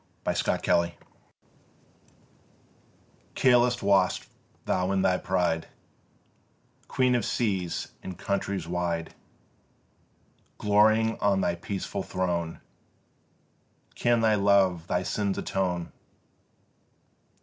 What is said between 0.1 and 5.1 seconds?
BRITANNIA VICTRIX Careless wast thou in